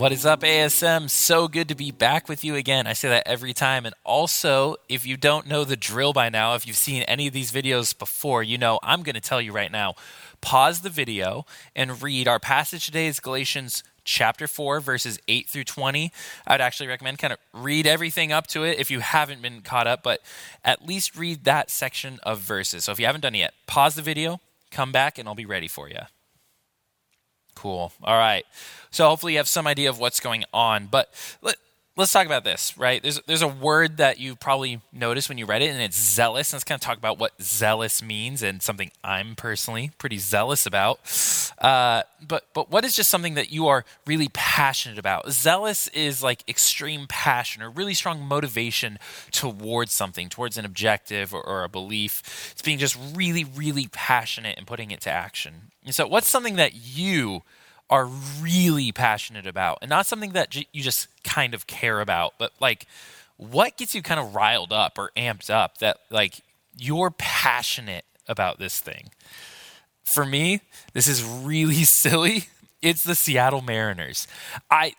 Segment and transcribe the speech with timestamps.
[0.00, 1.10] What is up, ASM?
[1.10, 2.86] So good to be back with you again.
[2.86, 3.84] I say that every time.
[3.84, 7.34] And also, if you don't know the drill by now, if you've seen any of
[7.34, 9.96] these videos before, you know I'm going to tell you right now.
[10.40, 11.44] Pause the video
[11.76, 16.10] and read our passage today is Galatians chapter 4, verses 8 through 20.
[16.46, 19.86] I'd actually recommend kind of read everything up to it if you haven't been caught
[19.86, 20.22] up, but
[20.64, 22.84] at least read that section of verses.
[22.84, 24.40] So if you haven't done it yet, pause the video,
[24.70, 25.98] come back, and I'll be ready for you.
[27.60, 27.92] Cool.
[28.02, 28.46] All right.
[28.90, 30.86] So hopefully you have some idea of what's going on.
[30.86, 31.56] But let,
[31.98, 33.02] us talk about this, right?
[33.02, 36.54] There's, there's a word that you probably noticed when you read it, and it's zealous.
[36.54, 41.00] Let's kind of talk about what zealous means and something I'm personally pretty zealous about.
[41.58, 45.30] Uh, but, but what is just something that you are really passionate about?
[45.30, 48.98] Zealous is like extreme passion or really strong motivation
[49.32, 52.52] towards something, towards an objective or, or a belief.
[52.52, 55.72] It's being just really, really passionate and putting it to action.
[55.84, 57.42] And so, what's something that you
[57.90, 58.06] are
[58.40, 62.52] really passionate about, and not something that j- you just kind of care about, but
[62.60, 62.86] like
[63.36, 66.40] what gets you kind of riled up or amped up that like
[66.76, 69.10] you're passionate about this thing?
[70.04, 70.60] For me,
[70.92, 72.48] this is really silly.
[72.82, 74.26] It's the Seattle Mariners.
[74.70, 74.94] I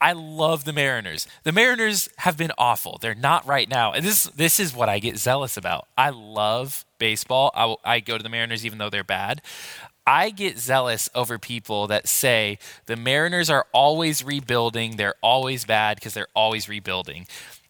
[0.00, 1.26] I love the Mariners.
[1.44, 2.98] The Mariners have been awful.
[3.00, 3.92] They're not right now.
[3.92, 5.86] And this this is what I get zealous about.
[5.96, 7.50] I love baseball.
[7.54, 9.42] I, I go to the Mariners even though they're bad.
[10.06, 15.96] I get zealous over people that say the Mariners are always rebuilding, they're always bad
[15.96, 17.26] because they're always rebuilding.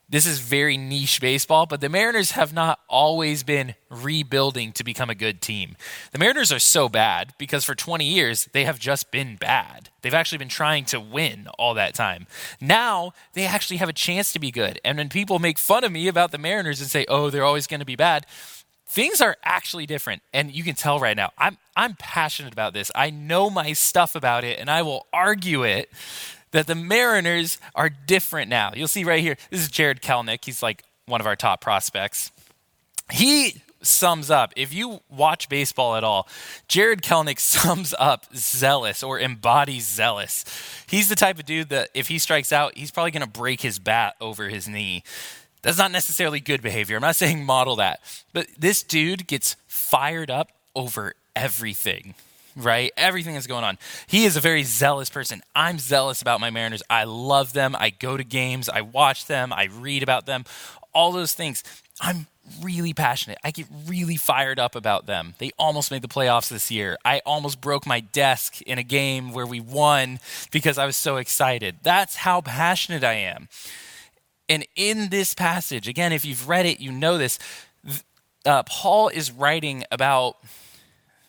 [0.08, 5.10] This is very niche baseball, but the Mariners have not always been rebuilding to become
[5.10, 5.76] a good team.
[6.12, 9.88] The Mariners are so bad because for 20 years they have just been bad.
[10.02, 12.28] They've actually been trying to win all that time.
[12.60, 14.78] Now they actually have a chance to be good.
[14.84, 17.66] And when people make fun of me about the Mariners and say, oh, they're always
[17.66, 18.26] going to be bad,
[18.86, 21.30] things are actually different and you can tell right now.
[21.36, 22.90] I'm i'm passionate about this.
[22.94, 25.90] I know my stuff about it and i will argue it
[26.52, 28.72] that the mariners are different now.
[28.74, 30.44] You'll see right here this is Jarred Kelenic.
[30.44, 32.30] He's like one of our top prospects.
[33.10, 36.26] He sums up if you watch baseball at all
[36.66, 40.44] Jarred Kelenic sums up zealous or embodies zealous.
[40.88, 43.60] He's the type of dude that if he strikes out he's probably going to break
[43.60, 45.02] his bat over his knee
[45.62, 46.96] that's not necessarily good behavior.
[46.96, 48.00] I'm not saying model that.
[48.32, 52.14] But this dude gets fired up over everything,
[52.54, 52.92] right?
[52.96, 53.78] Everything that's going on.
[54.06, 55.42] He is a very zealous person.
[55.54, 56.82] I'm zealous about my Mariners.
[56.88, 57.74] I love them.
[57.78, 58.68] I go to games.
[58.68, 59.52] I watch them.
[59.52, 60.44] I read about them.
[60.92, 61.64] All those things.
[62.00, 62.26] I'm
[62.62, 63.38] really passionate.
[63.42, 65.34] I get really fired up about them.
[65.38, 66.96] They almost made the playoffs this year.
[67.04, 71.16] I almost broke my desk in a game where we won because I was so
[71.16, 71.76] excited.
[71.82, 73.48] That's how passionate I am.
[74.48, 77.38] And in this passage, again, if you've read it, you know this.
[78.44, 80.36] Uh, Paul is writing about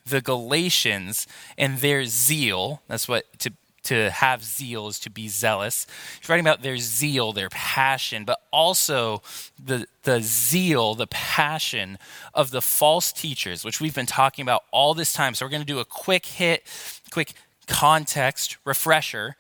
[0.06, 2.82] the Galatians and their zeal.
[2.88, 5.88] That's what to to have zeal is to be zealous.
[6.20, 9.22] He's writing about their zeal, their passion, but also
[9.64, 11.98] the the zeal, the passion
[12.34, 15.34] of the false teachers, which we've been talking about all this time.
[15.34, 16.64] So we're going to do a quick hit,
[17.12, 17.34] quick
[17.66, 19.38] context refresher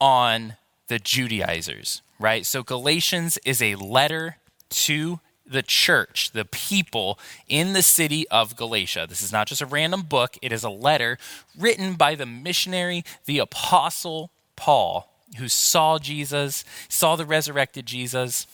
[0.00, 0.56] on
[0.88, 2.46] the Judaizers right?
[2.46, 4.36] So Galatians is a letter
[4.70, 7.18] to the church, the people
[7.48, 9.06] in the city of Galatia.
[9.08, 11.18] This is not just a random book, it is a letter
[11.58, 18.46] written by the missionary, the apostle Paul, who saw Jesus, saw the resurrected Jesus.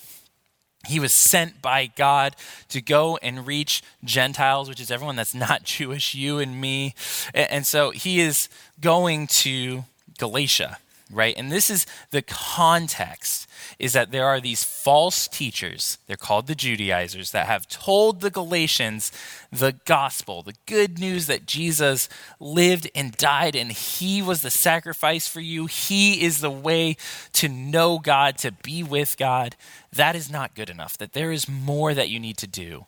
[0.87, 2.37] He was sent by God
[2.71, 6.95] to go and reach Gentiles, which is everyone that's not Jewish, you and me.
[7.35, 8.49] And so he is
[8.81, 9.85] going to
[10.19, 10.79] Galatia
[11.11, 11.35] right?
[11.37, 13.49] And this is the context
[13.79, 18.31] is that there are these false teachers, they're called the Judaizers, that have told the
[18.31, 19.13] Galatians
[19.51, 25.27] the gospel, the good news that Jesus lived and died and he was the sacrifice
[25.27, 25.67] for you.
[25.67, 26.97] He is the way
[27.35, 29.57] to know God, to be with God.
[29.93, 32.87] That is not good enough, that there is more that you need to do.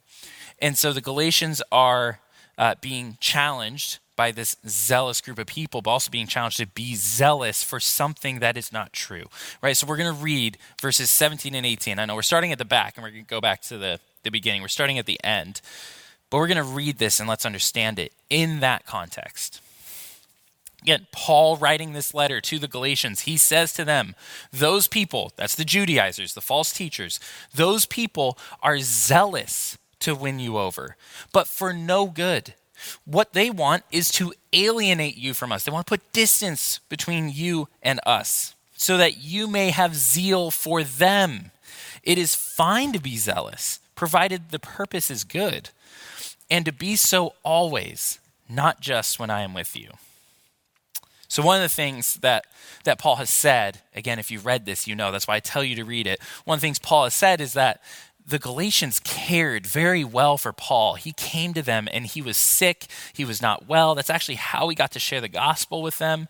[0.61, 2.21] And so the Galatians are
[2.59, 6.95] uh, being challenged by this zealous group of people, but also being challenged to be
[6.95, 9.25] zealous for something that is not true.
[9.63, 9.75] Right?
[9.75, 11.99] So we're going to read verses 17 and 18.
[11.99, 13.99] I know we're starting at the back and we're going to go back to the,
[14.23, 14.61] the beginning.
[14.61, 15.63] We're starting at the end.
[16.29, 19.63] But we're going to read this and let's understand it in that context.
[20.83, 24.15] Again, Paul writing this letter to the Galatians, he says to them,
[24.53, 27.21] Those people, that's the Judaizers, the false teachers,
[27.55, 30.97] those people are zealous to win you over,
[31.33, 32.53] but for no good.
[33.05, 35.65] What they want is to alienate you from us.
[35.65, 40.51] They want to put distance between you and us so that you may have zeal
[40.51, 41.51] for them.
[42.03, 45.71] It is fine to be zealous, provided the purpose is good,
[46.51, 48.19] and to be so always,
[48.49, 49.91] not just when I am with you.
[51.29, 52.45] So, one of the things that,
[52.83, 55.63] that Paul has said, again, if you read this, you know, that's why I tell
[55.63, 56.21] you to read it.
[56.45, 57.81] One of the things Paul has said is that
[58.31, 60.95] the Galatians cared very well for Paul.
[60.95, 63.95] He came to them and he was sick, he was not well.
[63.95, 66.29] That's actually how he got to share the gospel with them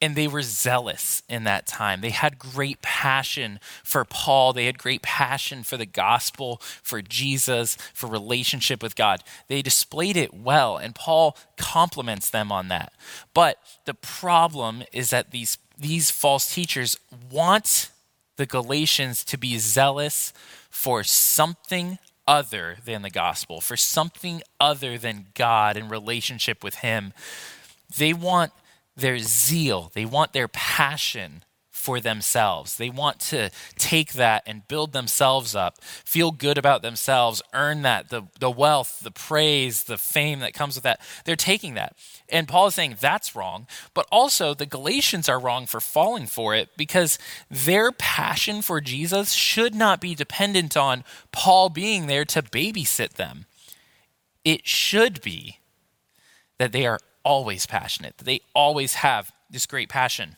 [0.00, 2.00] and they were zealous in that time.
[2.00, 4.52] They had great passion for Paul.
[4.52, 9.22] They had great passion for the gospel, for Jesus, for relationship with God.
[9.48, 12.94] They displayed it well, and Paul compliments them on that.
[13.34, 16.96] But the problem is that these, these false teachers
[17.30, 17.90] want
[18.40, 20.32] the Galatians to be zealous
[20.70, 27.12] for something other than the gospel, for something other than God and relationship with Him.
[27.98, 28.52] They want
[28.96, 31.44] their zeal, they want their passion
[31.90, 32.76] for themselves.
[32.76, 38.10] They want to take that and build themselves up, feel good about themselves, earn that,
[38.10, 41.00] the, the wealth, the praise, the fame that comes with that.
[41.24, 41.96] They're taking that.
[42.28, 46.54] And Paul is saying that's wrong, but also the Galatians are wrong for falling for
[46.54, 47.18] it because
[47.50, 51.02] their passion for Jesus should not be dependent on
[51.32, 53.46] Paul being there to babysit them.
[54.44, 55.58] It should be
[56.58, 60.36] that they are always passionate, that they always have this great passion.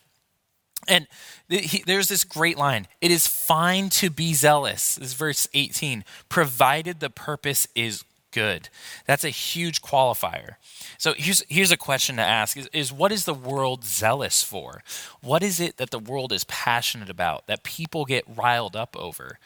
[0.89, 1.07] And
[1.49, 4.97] he, there's this great line It is fine to be zealous.
[4.97, 8.69] This is verse 18, provided the purpose is good.
[9.07, 10.55] That's a huge qualifier.
[10.99, 14.83] So here's, here's a question to ask is, is what is the world zealous for?
[15.21, 19.39] What is it that the world is passionate about, that people get riled up over?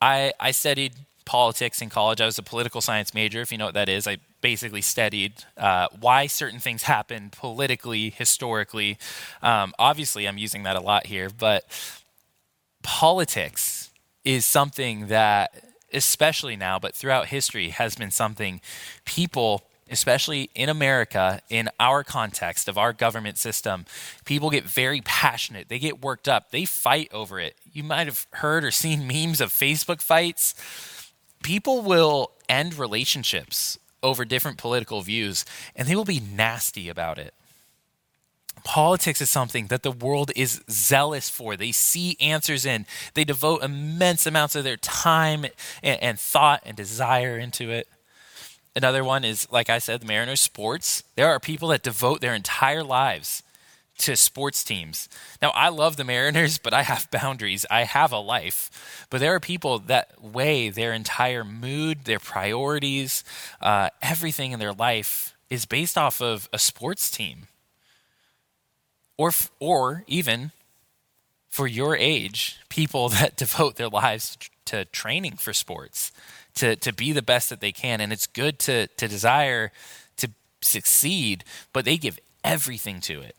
[0.00, 0.94] I, I studied
[1.24, 2.20] politics in college.
[2.20, 4.06] I was a political science major, if you know what that is.
[4.06, 8.98] I basically studied uh, why certain things happen politically, historically.
[9.42, 11.64] Um, obviously, I'm using that a lot here, but
[12.82, 13.90] politics
[14.24, 18.60] is something that, especially now, but throughout history, has been something
[19.04, 23.86] people especially in America, in our context of our government system,
[24.26, 25.70] people get very passionate.
[25.70, 26.50] They get worked up.
[26.50, 27.56] They fight over it.
[27.72, 30.54] You might have heard or seen memes of Facebook fights
[31.42, 37.34] people will end relationships over different political views and they will be nasty about it.
[38.64, 41.56] Politics is something that the world is zealous for.
[41.56, 42.86] They see answers in.
[43.14, 45.44] They devote immense amounts of their time
[45.82, 47.88] and, and thought and desire into it.
[48.74, 51.02] Another one is, like I said, the Mariners sports.
[51.16, 53.42] There are people that devote their entire lives
[53.98, 55.08] to sports teams.
[55.42, 57.66] Now, I love the Mariners, but I have boundaries.
[57.70, 59.06] I have a life.
[59.10, 63.24] But there are people that weigh their entire mood, their priorities,
[63.60, 67.48] uh, everything in their life is based off of a sports team.
[69.16, 70.52] Or, or even
[71.48, 76.12] for your age, people that devote their lives to training for sports,
[76.54, 78.00] to, to be the best that they can.
[78.00, 79.72] And it's good to, to desire
[80.18, 80.30] to
[80.60, 83.34] succeed, but they give everything to it.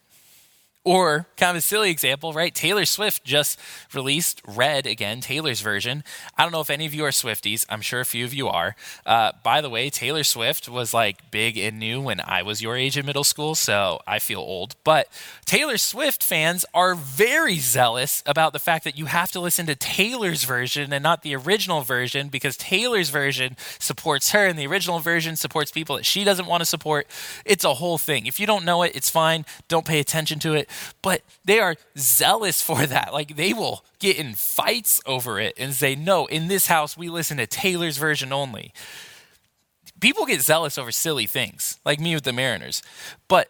[0.85, 2.55] Or, kind of a silly example, right?
[2.55, 3.59] Taylor Swift just
[3.93, 6.05] released Red again, Taylor's version.
[6.37, 7.65] I don't know if any of you are Swifties.
[7.69, 8.77] I'm sure a few of you are.
[9.05, 12.77] Uh, by the way, Taylor Swift was like big and new when I was your
[12.77, 14.77] age in middle school, so I feel old.
[14.86, 15.09] But
[15.43, 19.75] Taylor Swift fans are very zealous about the fact that you have to listen to
[19.75, 25.00] Taylor's version and not the original version because Taylor's version supports her and the original
[25.00, 27.05] version supports people that she doesn't want to support.
[27.43, 28.27] It's a whole thing.
[28.27, 29.45] If you don't know it, it's fine.
[29.67, 30.69] Don't pay attention to it
[31.01, 33.13] but they are zealous for that.
[33.13, 37.09] Like they will get in fights over it and say, no, in this house, we
[37.09, 38.74] listen to Taylor's version only.
[40.00, 42.81] People get zealous over silly things, like me with the Mariners.
[43.27, 43.50] But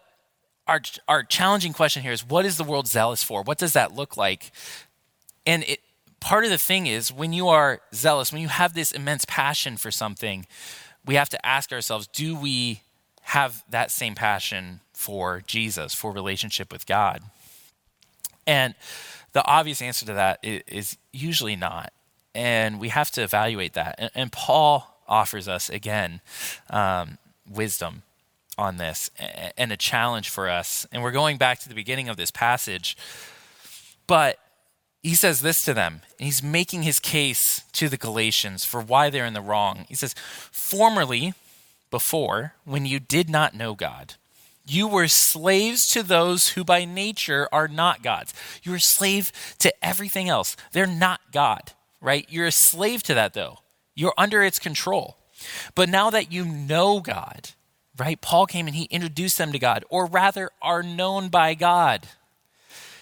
[0.66, 3.42] our, our challenging question here is what is the world zealous for?
[3.42, 4.50] What does that look like?
[5.46, 5.80] And it,
[6.20, 9.76] part of the thing is when you are zealous, when you have this immense passion
[9.76, 10.46] for something,
[11.04, 12.82] we have to ask ourselves do we
[13.22, 17.22] have that same passion for Jesus, for relationship with God?
[18.46, 18.74] And
[19.32, 21.92] the obvious answer to that is, usually not.
[22.34, 24.12] And we have to evaluate that.
[24.14, 26.20] And, Paul offers us, again,
[26.68, 27.16] um,
[27.50, 28.02] wisdom
[28.58, 29.10] on this
[29.56, 30.86] and a challenge for us.
[30.92, 32.96] And we're going back to the beginning of this passage.
[34.06, 34.38] But
[35.02, 39.24] he says this to them, he's making his case to the Galatians for why they're
[39.24, 39.86] in the wrong.
[39.88, 40.14] He says,
[40.52, 41.32] Formerly,
[41.90, 44.14] before, when you did not know God,
[44.70, 48.32] you were slaves to those who by nature are not gods.
[48.62, 50.56] You're a slave to everything else.
[50.72, 52.26] They're not God, right?
[52.28, 53.58] You're a slave to that, though.
[53.94, 55.16] You're under its control.
[55.74, 57.50] But now that you know God,
[57.98, 58.20] right?
[58.20, 62.06] Paul came and he introduced them to God, or rather, are known by God.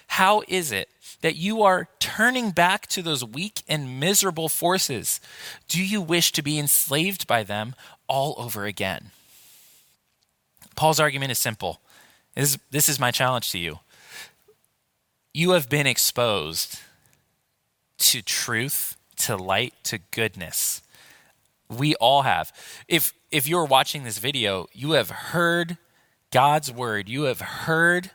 [0.07, 0.89] How is it
[1.21, 5.21] that you are turning back to those weak and miserable forces?
[5.67, 7.75] Do you wish to be enslaved by them
[8.07, 9.11] all over again?
[10.79, 11.81] Paul's argument is simple
[12.35, 13.79] This is, this is my challenge to you.
[15.33, 16.79] You have been exposed
[17.97, 20.81] to truth, to light, to goodness.
[21.67, 22.53] We all have.
[22.87, 25.77] If if you're watching this video, you have heard
[26.31, 27.09] God's word.
[27.09, 28.11] You have heard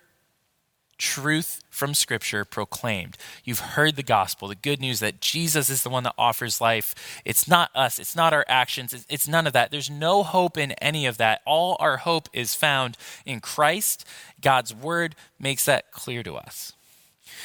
[0.98, 3.16] truth from Scripture proclaimed.
[3.44, 6.94] You've heard the gospel, the good news that Jesus is the one that offers life.
[7.24, 9.70] It's not us, it's not our actions, it's, none of that.
[9.70, 11.40] There's no hope in any of that.
[11.44, 12.96] All our hope is found
[13.26, 14.06] in Christ.
[14.40, 16.72] God's word makes that clear to us.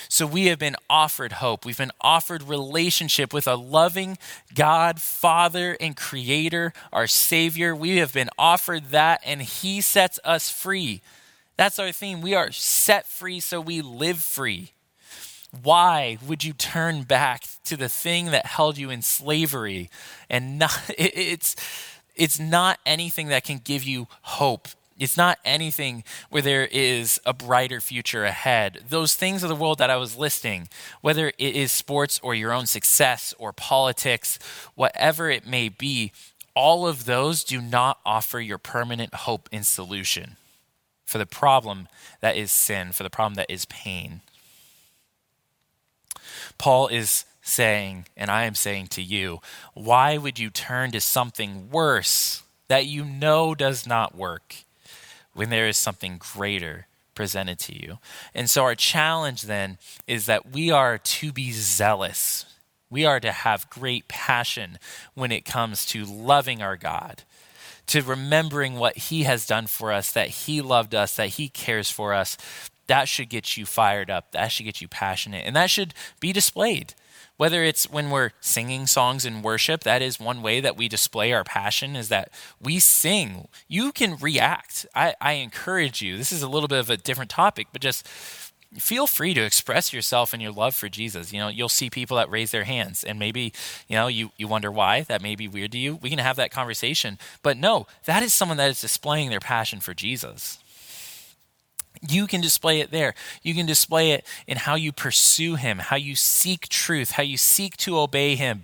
[0.07, 1.65] So we have been offered hope.
[1.65, 4.17] We've been offered relationship with a loving
[4.53, 7.75] God, Father, and Creator, our Savior.
[7.75, 11.01] We have been offered that, and He sets us free.
[11.59, 12.21] That's our theme.
[12.21, 14.71] We are set free so we live free.
[15.61, 19.89] Why would you turn back to the thing that held you in slavery
[20.29, 21.57] and not it's
[22.15, 24.69] it's not anything that can give you hope.
[24.97, 28.85] It's not anything where there is a brighter future ahead.
[28.87, 30.69] Those things of the world that I was listing,
[31.01, 34.39] whether it is sports or your own success or politics,
[34.75, 36.13] whatever it may be,
[36.55, 40.37] all of those do not offer your permanent hope and solution
[41.09, 41.87] for the problem
[42.21, 44.21] that is sin, for the problem that is pain.
[46.59, 49.39] Paul is saying, and I am saying to you,
[49.73, 54.57] why would you turn to something worse that you know does not work
[55.33, 56.85] when there is something greater
[57.15, 57.97] presented to you?
[58.35, 62.45] And so, our challenge then is that we are to be zealous.
[62.91, 64.77] We are to have great passion
[65.15, 67.23] when it comes to loving our God
[67.89, 71.91] to remembering what He has done for us, that He loved us, that He cares
[71.91, 72.37] for us,
[72.87, 74.31] that should get you fired up.
[74.31, 75.45] That should get you passionate.
[75.45, 76.95] And that should be displayed.
[77.37, 81.31] Whether it's when we're singing songs in worship, that is one way that we display
[81.31, 83.47] our passion, is that we sing.
[83.67, 84.85] You can react.
[84.93, 86.17] I, I encourage you.
[86.17, 88.05] This is a little bit of a different topic, but just
[88.77, 91.33] feel free to express yourself and your love for Jesus.
[91.33, 93.53] You know, you'll see people that raise their hands and maybe,
[93.87, 95.01] you know, you, you wonder why.
[95.01, 95.95] That may be weird to you.
[95.95, 97.17] We can have that conversation.
[97.41, 100.59] But no, that is someone that is displaying their passion for Jesus.
[102.07, 103.15] You can display it there.
[103.41, 107.37] You can display it in how you pursue him, how you seek truth, how you
[107.37, 108.63] seek to obey him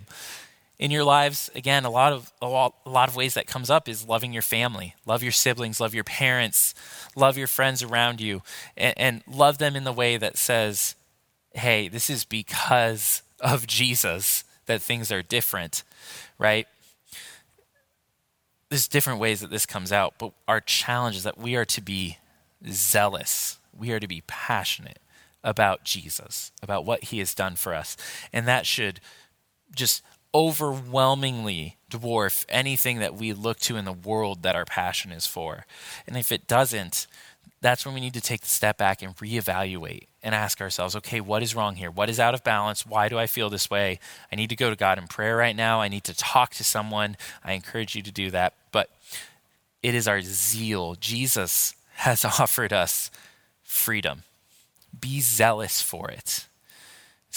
[0.78, 2.74] in your lives again a lot of a lot,
[3.08, 6.74] of ways that comes up is loving your family love your siblings love your parents
[7.14, 8.42] love your friends around you
[8.76, 10.94] and, and, love them in the way that says
[11.54, 15.82] hey this is because of jesus that things are different
[16.38, 16.66] right?
[18.68, 21.80] There's different ways that this comes out but our challenge is that we are to
[21.80, 22.18] be
[22.68, 23.58] zealous.
[23.76, 24.98] We are to be passionate
[25.44, 27.96] about jesus about what he has done for us.
[28.32, 29.00] And that should
[29.74, 30.02] just
[30.36, 35.64] overwhelmingly dwarf anything that we look to in the world that our passion is for.
[36.06, 37.06] And if it doesn't,
[37.62, 41.22] that's when we need to take the step back and reevaluate and ask ourselves, okay,
[41.22, 41.90] what is wrong here?
[41.90, 42.84] What is out of balance?
[42.84, 43.98] Why do I feel this way?
[44.30, 45.80] I need to go to God in prayer right now.
[45.80, 47.16] I need to talk to someone.
[47.42, 48.52] I encourage you to do that.
[48.72, 48.90] But
[49.82, 50.96] it is our zeal.
[50.96, 53.10] Jesus has offered us
[53.62, 54.24] freedom.
[55.00, 56.46] Be zealous for it.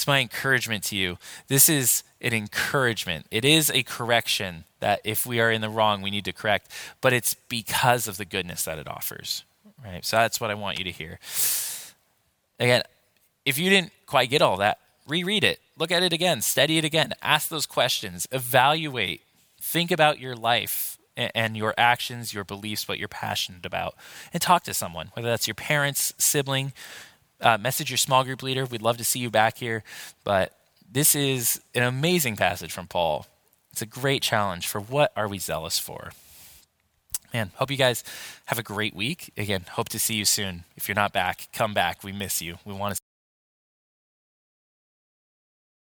[0.00, 1.18] It's my encouragement to you.
[1.48, 3.26] This is an encouragement.
[3.30, 6.70] It is a correction that if we are in the wrong, we need to correct,
[7.02, 9.44] but it's because of the goodness that it offers.
[9.84, 10.02] Right?
[10.02, 11.18] So that's what I want you to hear.
[12.58, 12.82] Again,
[13.44, 16.84] if you didn't quite get all that, reread it, look at it again, study it
[16.86, 19.20] again, ask those questions, evaluate,
[19.60, 23.96] think about your life and your actions, your beliefs, what you're passionate about,
[24.32, 26.72] and talk to someone, whether that's your parents, sibling,
[27.40, 28.64] uh, message your small group leader.
[28.64, 29.82] We'd love to see you back here.
[30.24, 30.52] But
[30.90, 33.26] this is an amazing passage from Paul.
[33.72, 36.10] It's a great challenge for what are we zealous for?
[37.32, 38.02] Man, hope you guys
[38.46, 39.32] have a great week.
[39.36, 40.64] Again, hope to see you soon.
[40.76, 42.02] If you're not back, come back.
[42.02, 42.58] We miss you.
[42.64, 43.00] We want to